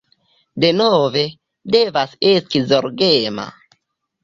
[0.63, 1.25] Denove,
[1.77, 3.49] devas esti zorgema